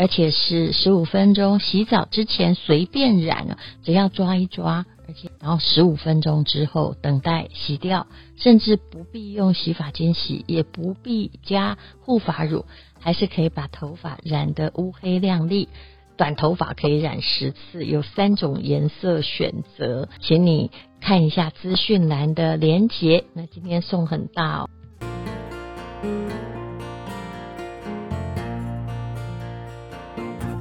[0.00, 12.64] 而且是十五分钟，洗澡之前随便染了，只要抓一抓，而且然后十五分钟之后等待洗掉，甚至不必用洗发精洗，也不必加护发乳，
[12.98, 15.68] 还是可以把头发染得乌黑亮丽。
[16.16, 20.70] 短头发可以染十次，有三种颜色选择，请你
[21.02, 23.24] 看一下资讯栏的链接。
[23.34, 24.70] 那今天送很大哦。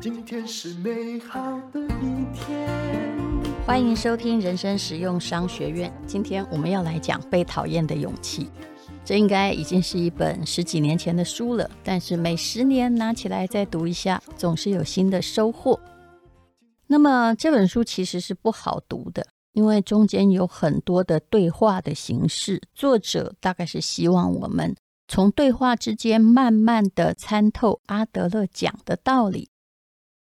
[0.02, 2.70] 今天是美好的一天。
[3.66, 5.92] 欢迎收听人生实用商学院。
[6.08, 8.46] 今天我们要来讲《被讨厌的勇气》。
[9.04, 15.78] 这应该已经是一本十几年前的书了，但是每十年拿起来再读一下，总是有新的收获。
[16.88, 22.62] 那么这本书其实是不好读的，因为中间有很多的对话的形式。
[22.74, 24.74] 作者大概是希望我们
[25.10, 29.50] 从对话之间慢慢的参透阿德勒讲的道理。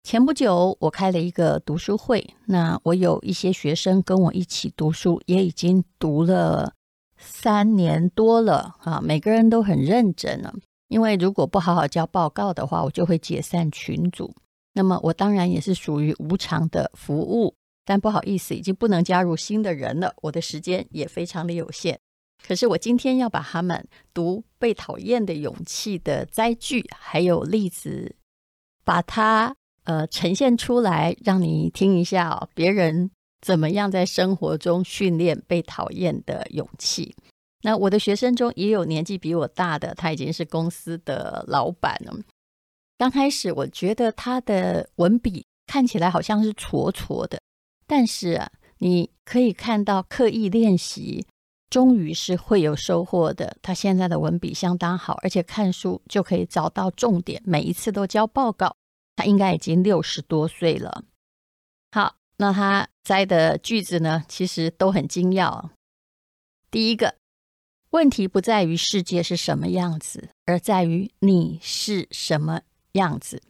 [0.06, 6.76] 前不久，我开了一个读书会，那我有一些学生跟我一起读书，也已经读了
[7.18, 10.54] 三年多了啊，每个人都很认真了。
[10.90, 14.36] 因为如果不好好交报告的话，我就会解散群组。
[14.74, 22.00] 那么我当然也是属于无偿的服务，但不好意思，已经不能加入新的人了，我的时间也非常的有限。
[22.48, 28.16] 可是我今天要把他们读《被讨厌的勇气》的摘句还有例子，
[28.84, 29.56] 把它。
[29.86, 33.10] 呃，呈现出来让你听一下，别人
[33.42, 37.16] 怎么样在生活中训练被讨厌的勇气。
[37.62, 42.14] 那我的学生中也有年纪比我大的，他已经是公司的老板了。
[42.98, 47.40] 刚开始我觉得他的文笔看起来好像是挫挫的，
[47.88, 51.26] 但是啊，你可以看到刻意练习，
[51.70, 53.58] 终于是会有收获的。
[53.62, 58.76] 他现在的文笔相当好，而且看书就可以找到重点，每一次都交报告。
[59.16, 61.04] 他应该已经六十多岁了。
[61.92, 65.72] 好，那他摘的句子呢，其实都很精要。
[66.70, 67.16] 第一个
[67.92, 72.62] 问题不在于世界是什么样子，而在于你是什么
[72.94, 73.42] 样子。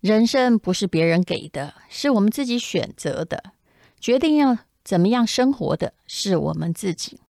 [0.00, 3.52] 人生不是别人给的，是我们自己选择的。
[4.00, 7.20] 决定要怎么样生活的是我们自己。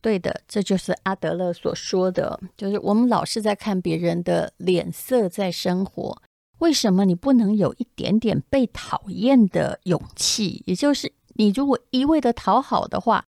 [0.00, 6.22] 对的，这就是阿德勒所说的，就是我们老是在看别人的脸色在生活。
[6.60, 10.62] 为什么你不能有一点点被讨厌的勇气？
[10.66, 13.24] 也就是你如果一味的讨好的话，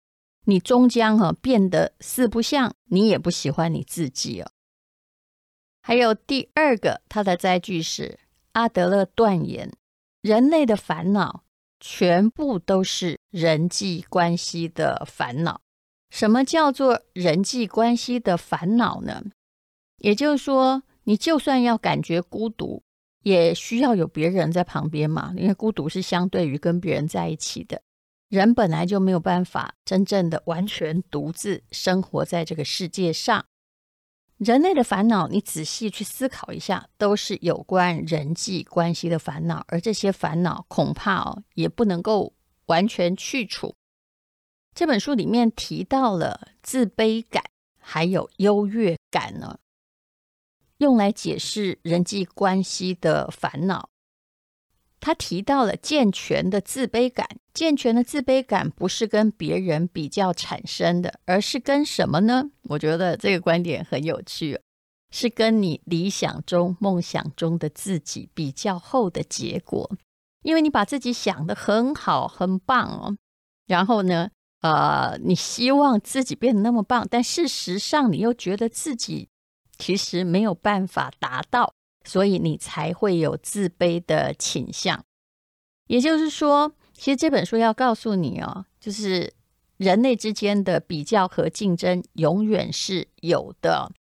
[0.46, 4.52] 你终将啊变得四不像，你也不喜欢你自己哦。
[5.82, 8.20] 还有第二个，他的摘句是
[8.52, 9.72] 阿德勒断言：
[10.22, 11.44] 人类的烦恼
[11.80, 15.62] 全部都是人际关系的烦恼。
[16.10, 19.24] 什么叫做人际关系的烦恼呢？
[20.00, 22.84] 也就是说，你就算要感觉孤独。
[23.24, 27.82] 也需要有别人在旁边嘛，因为孤独是相对于跟别人在一起的。
[28.30, 33.46] 人本来就没有办法真正的完全独自生活在这个世界上。
[34.38, 42.34] 人类的烦恼，你仔细去思考一下，都是有关人际关系的烦恼，而这些烦恼恐怕哦也不能够
[42.66, 43.76] 完全去除。
[44.74, 47.44] 这本书里面提到了自卑感，
[47.78, 49.60] 还有优越感呢。
[50.82, 53.90] 用来解释人际关系的烦恼，
[55.00, 57.28] 他提到了健全的自卑感。
[57.54, 62.46] 健全的自卑感不是跟别人比较产生的，而是跟什么呢？
[62.64, 64.60] 我觉得这个观点很有趣，
[65.12, 69.88] 是跟你理想中、梦想中的自己比较后的结果。
[70.42, 73.16] 因为你把自己想得很好、很棒哦，
[73.68, 74.32] 然后呢，
[74.62, 79.30] 呃，你希望自己变得那么棒，但事实上你又觉得自己。
[79.82, 81.74] 其实没有办法达到，
[82.06, 85.04] 所以你才会有自卑的倾向。
[85.88, 89.34] 也就是说，其实这本书要告诉你哦，就是
[89.78, 93.92] 人类之间的比较和竞争永远是有的，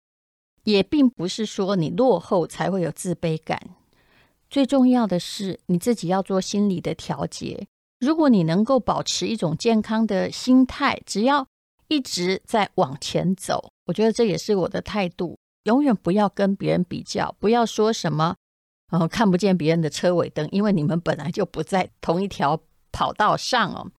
[0.65, 3.59] 也并不是说你落后才会有自卑感。
[4.51, 7.67] 最重要的是你自己要做心理的调节。
[7.99, 11.47] 如果你能够保持一种健康的心态，只要
[11.87, 15.37] 一直在往前走，我觉得这也是我的态度。
[15.63, 18.35] 永远不要跟别人比较，不要说什么，
[18.91, 22.61] 呃，看不见别人的车尾灯，因为你们本来就不在同一条
[22.91, 23.91] 跑道上哦，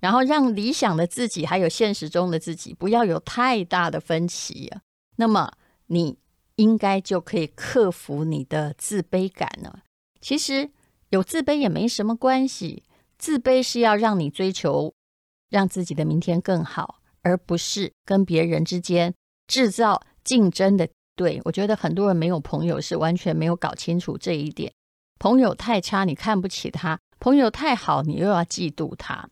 [0.00, 4.80] 然后让理想的自己还有现实中的自己不要有太大的分歧啊，
[5.16, 5.52] 那么
[5.86, 6.18] 你
[6.56, 9.80] 应该就可以克服你的自卑感了。
[10.20, 10.70] 其实
[11.10, 12.84] 有自卑也没什么关系，
[13.18, 14.94] 自卑是要让你追求
[15.50, 19.14] 让自己的明天更好，而不是跟别人之间
[19.46, 20.88] 制造竞争的。
[21.14, 24.72] 对，我觉得很多人没有朋友是完全没有搞清楚这一点。
[25.18, 29.28] 朋友太差，你看不起他；朋友太好，你又要嫉妒他。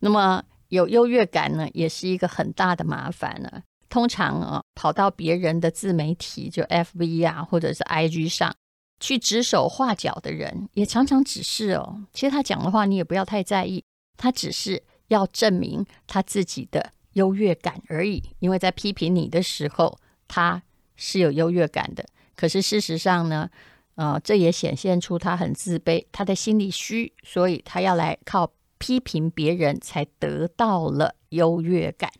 [0.00, 3.62] 那么有优越感呢，也是一个很大的麻烦呢。
[3.88, 8.54] 通常啊，跑到别人的自媒体，就 FB 啊，或者是 IG 上
[9.00, 13.84] 去指手画脚的人，也常常只是哦，其实他讲的话你也不要太在意，
[14.16, 18.22] 他只是要证明他自己的优越感而已。
[18.38, 19.98] 因为在批评你的时候，
[20.28, 20.62] 他。
[20.96, 22.06] 是有优越感的，
[22.36, 23.50] 可是事实上呢，
[23.96, 32.12] 呃，这也显现出他很自卑，他的心里虚，所以他要来靠批评别人才得到了优越感。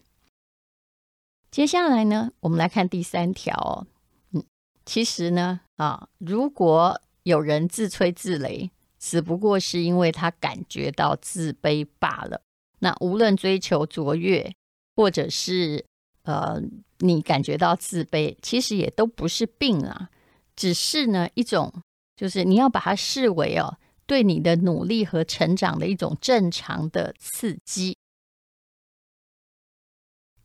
[1.51, 3.87] 接下来呢，我们来看第三条，
[4.33, 4.43] 嗯，
[4.85, 12.41] 其实呢，啊，如果有人自吹自擂，只不过是因为他感觉到自卑罢了。
[12.81, 14.53] 那无论追求卓越，
[14.97, 15.85] 或者是
[16.25, 16.61] 呃。
[17.07, 20.09] 你感觉到自卑，其实也都不是病啊，
[20.57, 21.83] 只是呢一种，
[22.17, 27.97] 就是你要把它视为哦，对你的努力和成长的一种正常的刺激。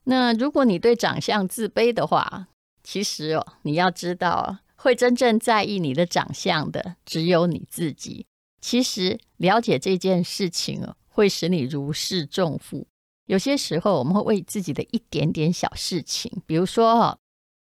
[0.03, 2.47] 那如果你对长相自卑的话，
[2.83, 8.25] 其实哦，你要知道，会真正在意你的长相的只有你自己。
[8.59, 12.87] 其实了解这件事情哦，会使你如释重负。
[13.29, 17.17] 有些时候，我们会为自己的一点点小事情，比如说哈，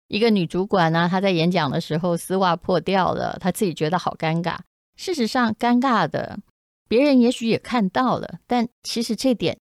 [0.06, 4.58] 一个女主管呢，她在演讲的时候丝袜破掉了，她自己觉得好尴尬。
[4.94, 6.38] 事实上，尴尬的
[6.86, 9.58] 别人也许也看到了，但其实这点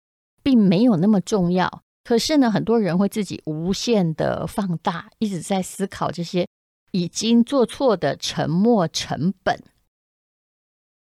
[0.41, 1.83] 并没有那么重要。
[2.05, 6.47] 可是呢，很多人会自己无限的放大，一直在思考这些
[6.93, 9.61] 已经做错的沉没成本。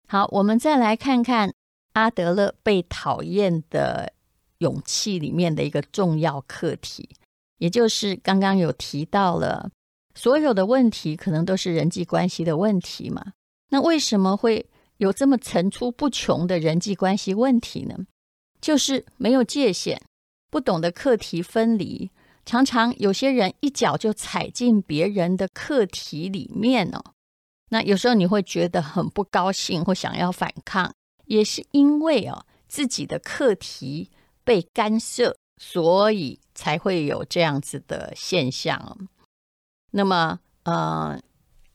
[0.07, 1.53] 好，我们再来看看
[1.91, 4.13] 阿德勒被讨厌的。
[4.59, 7.09] 勇气里面的一个重要课题，
[7.57, 9.69] 也就是刚刚有提到了，
[10.15, 13.33] 所有的问题可能都是人际关系的问题嘛。
[13.69, 14.67] 那为什么会
[14.97, 17.95] 有这么层出不穷的人际关系问题呢？
[18.61, 20.01] 就是没有界限，
[20.49, 22.11] 不懂得课题分离，
[22.45, 27.01] 常常有些人一脚就踩进别人的课题里面哦。
[27.69, 30.93] 那有时候你会觉得很不高兴或想要反抗，
[31.25, 34.09] 也是因为哦自己的课题。
[34.43, 38.97] 被干涉，所以才会有这样子的现象。
[39.91, 41.19] 那么，呃，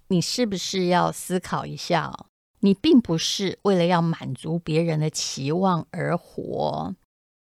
[0.09, 2.13] 你是不是要思考一下？
[2.61, 6.95] 你并不是为了要满足别人的期望而活。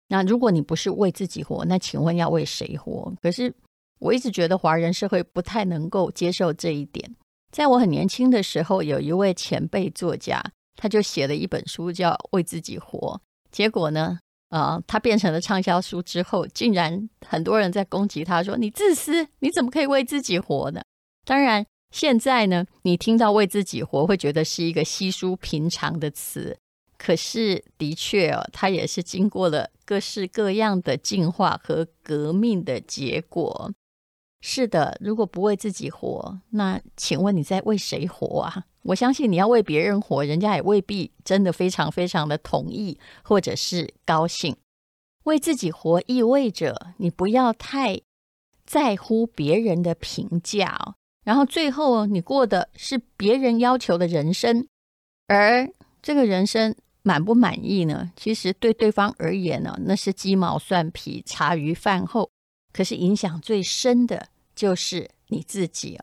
[0.09, 3.13] 那如果你不是为自己活，那请问要为谁活？
[3.21, 3.53] 可是
[3.99, 7.15] 我一直觉得华人社会不太能够接受这一点。
[7.51, 10.43] 在我很年轻的时候，有一位前辈作家，
[10.75, 13.21] 他就写了一本书叫《为自己活》，
[13.51, 14.19] 结果呢？
[14.53, 20.79] 啊、呃，他变成了畅销书之后，竟然很多人在攻击他，说：“你自私，你怎么可以为自己活呢？”
[21.25, 26.55] 当然，现在呢，你听到“为自己活”会觉得是一个稀疏平常的词，
[26.99, 33.71] 可是的确哦，它也是经过了各式各样的进化和革命的结果。
[34.45, 38.65] 是的，如果不为自己活，那请问你在为谁活啊？
[38.81, 44.57] 我相信你要为别人活，人家也未必真的非常非常的同意或者是高兴。
[45.23, 48.01] 为自己活意味着你不要太
[48.65, 54.67] 在乎别人的评价，然后最后你过的是别人要求的人生，
[55.27, 55.71] 而
[56.01, 58.11] 这个人生满不满意呢？
[58.17, 62.29] 其实对对方而言呢，那是鸡毛蒜皮、茶余饭后。
[62.73, 65.99] 可是影响最深的就是你自己。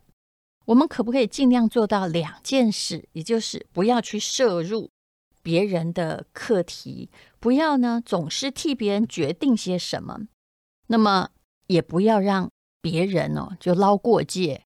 [0.66, 3.08] 我们可不可以尽量做到两件事？
[3.12, 4.90] 也就是不要去摄入
[5.42, 10.28] 别人的课题，不要呢总是替别人决定些什么，
[10.86, 11.30] 那么
[11.66, 14.62] 也不要让别人哦就捞过界，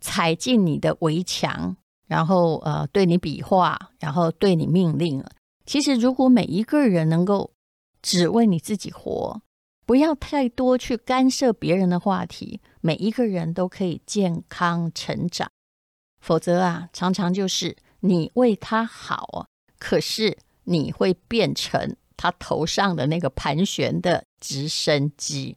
[0.00, 1.76] 踩进你的围墙，
[2.08, 5.24] 然后呃对你比划，然后对你命令。
[5.66, 7.52] 其实如果每一个人能够
[8.02, 9.40] 只为你自己活，
[9.86, 12.60] 不要太多去干涉别人的话题。
[12.80, 15.50] 每一个人都可以健康成长，
[16.20, 19.46] 否则啊，常常就是你为他好，
[19.78, 25.56] 可是你会变成他头上的那个盘旋的直升机。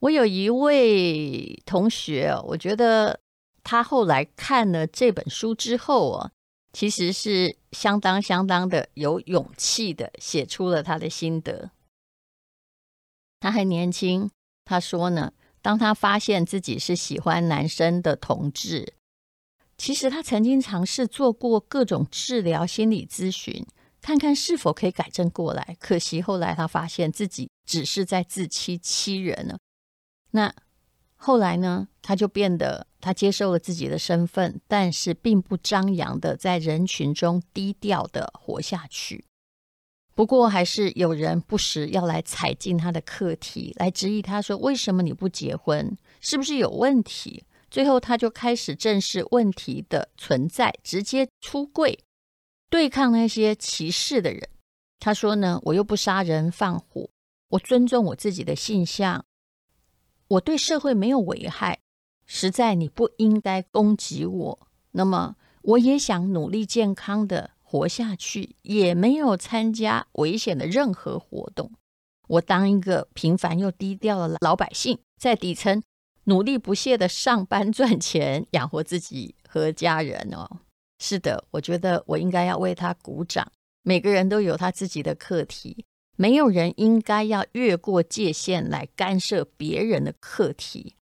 [0.00, 3.20] 我有一位同学，我觉得
[3.62, 6.30] 他后来看了这本书之后啊，
[6.72, 11.70] 其实是相当相当的有勇气的写出了他的心得。
[13.40, 14.30] 他还年轻，
[14.64, 15.32] 他说呢，
[15.64, 18.92] 当他发现自己是喜欢男生的同志，
[19.78, 23.64] 其实他曾经尝试做过各种治疗、心理咨询，
[24.02, 25.74] 看看是否可以改正过来。
[25.80, 29.56] 可惜后来他发现自己只是在自欺欺人了。
[30.32, 30.54] 那。
[31.16, 39.24] 后来呢，他就变得他接受了自己的身份，但是并不张扬的在人群中低调的活下去。
[40.14, 45.96] 不过，还是有人不时要来踩进他的课题，来质疑他说：“为什么你不结婚？
[46.20, 51.98] 是不是有问题？”最后，他就开始正视问题的存在，直接出柜，
[52.70, 54.48] 对抗那些歧视的人。
[55.00, 57.10] 他说呢：“我又不杀人放火，
[57.48, 59.24] 我尊重我自己的性向。”
[60.28, 61.80] 我对社会没有危害，
[62.24, 64.68] 实在你不应该攻击我。
[64.92, 71.72] 那么，我也想努力健康的活下去，也没有参加危险的任何活动。
[72.28, 75.82] 我当一个平凡又低调的老百姓，在底层
[76.26, 80.28] 努力不懈的上班赚钱，养活自己和家人。
[80.32, 80.60] 哦，
[81.00, 83.50] 是的，我觉得我应该要为他鼓掌。
[83.82, 85.84] 每个人都有他自己的课题。
[86.16, 90.94] 没有人应该要越过界限来干涉别人的课题，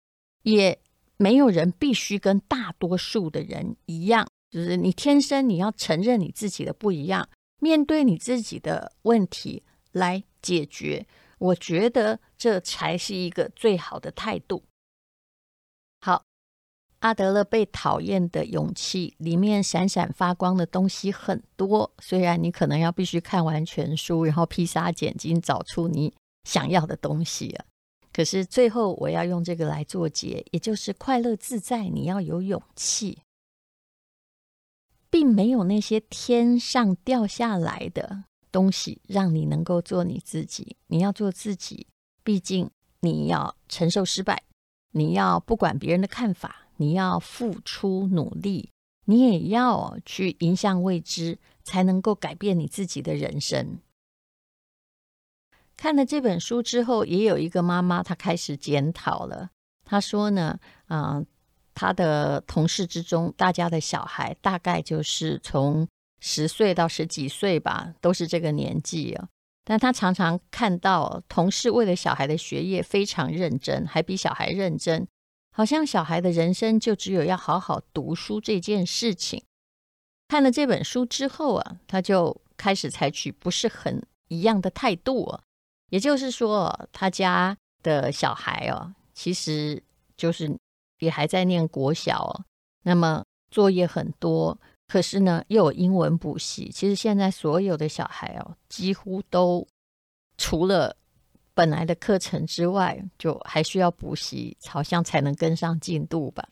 [0.43, 0.81] 也
[1.19, 7.29] 没有人必须跟大多数的人一样，就是你天生你要承认你自己的不一样，
[7.59, 11.05] 面对你自己的问题来解决。
[11.39, 14.63] 我觉得这才是一个最好的态度。
[16.01, 16.23] 好。
[17.01, 27.65] 阿德勒被讨厌的勇气里面闪闪发光的东西很多，虽然你可能要必须看完全书，然后披萨检金找出你想要的东西啊。
[28.13, 33.19] 可是最后我要用这个来做结，也就是快乐自在，你要有勇气，
[35.13, 40.79] 并没有那些天上掉下来的东西让你能够做你自己。
[40.87, 41.87] 你要做自己，
[42.25, 44.43] 毕竟你要承受失败，
[44.93, 46.67] 你要不管别人的看法。
[46.79, 48.71] 你要付出努力，
[49.05, 53.79] 你也要去迎向未知，才能够改变你自己的人生。
[55.77, 59.51] 看了这本书之后，也有一个妈妈，她开始检讨了。
[59.85, 61.27] 她说呢，嗯、呃，
[61.75, 65.87] 他的同事之中，大家的小孩大概就是从
[66.21, 69.29] 十岁到十几岁吧，都是这个年纪啊。
[69.65, 75.07] 但他常常看到同事为了小孩的学业非常认真，还比小孩认真。
[75.55, 79.45] 好像小孩的人生就只有要好好读书这件事情。
[80.29, 85.41] 看了这本书之后啊，他就开始采取不是很一样的态度啊。
[85.91, 89.83] 也就是说，他家的小孩哦，其实
[90.17, 90.59] 就是
[91.03, 92.45] 也还在念国小哦，
[92.83, 96.71] 那么作业很多，可是呢又有英文补习。
[96.71, 99.67] 其实现在所有的小孩哦，几乎都
[100.39, 100.97] 除了。
[101.55, 106.49] 本来的课程之外，就还需要补习，好像才能跟上进度吧。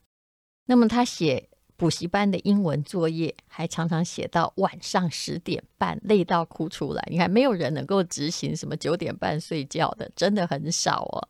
[0.66, 7.02] 那么他写补习班的英文作业，还常常写到晚上十点半，累到哭出来。
[7.10, 11.26] 你看，没有人能够执行什么九点半睡觉的，真的很少哦。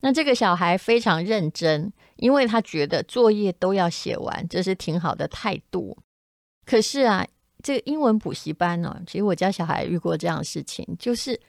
[0.00, 5.96] 那这个小孩非常认真，因为他觉得作业都要写完，这是挺好的态度。
[6.64, 7.26] 可是啊，
[7.62, 11.40] 这个英文补习班呢，其实我家小孩遇过这样的事情，就是。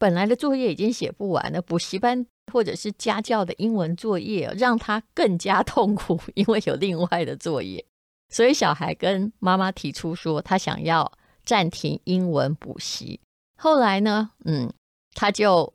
[0.00, 7.84] 本来的作业已经写不完了，补习班或者是家教的英文作业让他更加 痛苦，因为有另外的作业，
[8.28, 11.10] 所以小孩跟妈妈提出说他想要
[11.44, 13.18] 暂停英文补习。
[13.56, 14.72] 后来呢，嗯，
[15.14, 15.74] 他就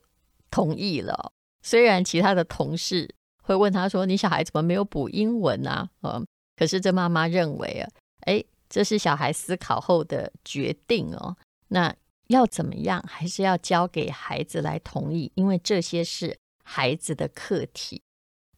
[0.49, 1.33] 同意了。
[1.63, 6.23] 虽然其他的同事会问他说：“你小孩怎么没有补英文啊？”嗯，
[6.55, 7.89] 可是这妈妈认为啊，
[8.27, 11.35] 诶，这是小孩思考后的决定哦。
[11.69, 11.95] 那。
[12.27, 18.01] 要怎么样，还是要交给孩子来同意，因为这些是孩子的课题。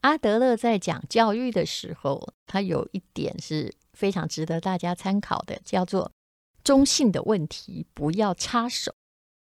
[0.02, 6.12] 阿德勒在讲教育的时候，他有一点是非常值得大家参考的，叫做
[6.64, 8.94] 中性的问题不要插手。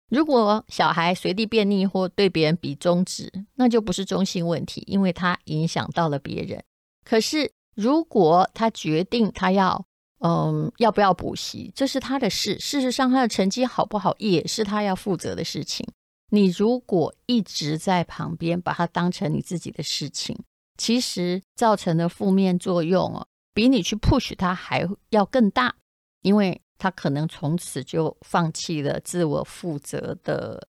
[0.08, 6.62] 如果小孩随地便溺或对别人比中指，那就不是中性问题，因为他影响到了别人。
[7.04, 9.84] 可是如果他决定他要，
[10.20, 11.72] 嗯，要不要补习？
[11.74, 12.58] 这是他的事。
[12.58, 15.86] 事实上，他的成绩好不好也是他要负责的事情。
[16.30, 20.38] 你如果一直在旁边把他当成你自己的事情，
[20.76, 25.74] 其实造成的负面作用哦，比你去 push 他还要更大，
[26.22, 30.68] 因为他可能从此就放弃了自我负责的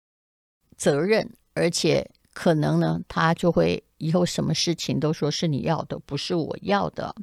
[0.77, 7.15] 责任，而且可能呢，他就会以后什么事情都说是你要的，不是我要的。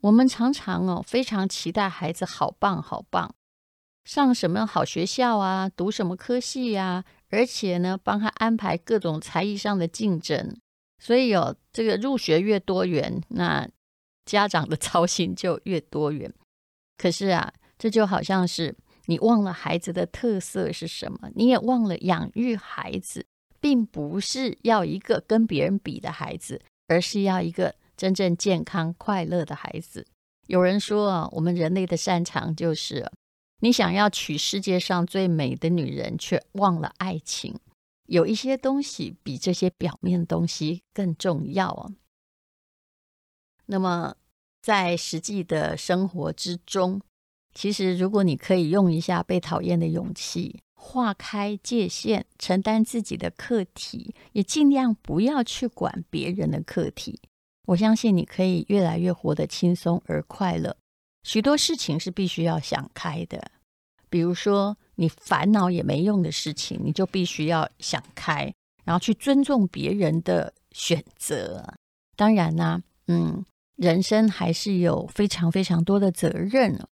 [0.00, 3.34] 我们常常哦非常期待孩子好棒好棒，
[4.04, 10.56] 上什么好学校啊，读什么科系呀，而且呢帮他安排各种才艺上的竞争。
[11.00, 13.68] 所以、哦、这个入学越多元，那
[14.24, 16.32] 家长的操心就越多元。
[16.96, 23.24] 可是啊，这就好像是你忘了孩子的特色是什么，你也忘了养育孩子，
[23.60, 30.06] 并不是要一个跟别人比的孩子，而是要一个真正健康快乐的孩子。
[30.48, 33.10] 有人说啊，我们人类的擅长就是
[33.60, 37.58] 你想要娶世界上最美的女人，却忘了爱情。
[38.06, 41.90] 有一些东西比这些表面东西更重要啊。
[43.66, 44.16] 那么，
[44.62, 47.02] 在实际的生活之中，
[47.58, 57.20] 其实如果你可以用一下被讨厌的勇气，划开界限，承担自己的课题，也尽量不要去管别人的课题，
[57.66, 60.76] 我相信你可以越来越活得轻松而快乐。
[61.24, 63.50] 许多事情是必须要想开的，
[64.08, 64.76] 比如说。
[65.00, 68.52] 你烦恼也没用的事情，你就必须要想开，
[68.84, 71.64] 然后去尊重别人的选择。
[72.16, 73.44] 当然呢，嗯，
[73.76, 76.84] 人生还是有非常非常多的责任。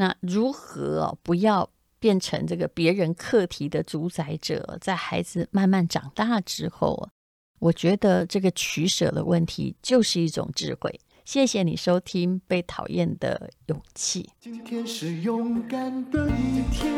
[0.00, 4.78] 那如何不要变成这个别人课题的主宰者？
[4.80, 7.10] 在孩子慢慢长大之后，
[7.58, 10.98] 我觉得这个取舍的问题就是一种智慧。
[11.26, 14.22] 谢谢你收听《被讨厌的勇气》。
[14.40, 16.90] 今天是勇敢的一天，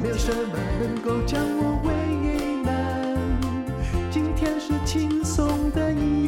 [0.00, 1.92] 没有什么能够将我为
[2.62, 4.10] 难。
[4.10, 6.23] 今天是轻松的一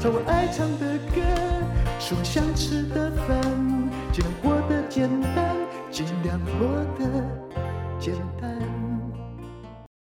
[0.00, 1.20] 唱我爱唱的歌。
[1.98, 3.59] 吃我想吃的饭，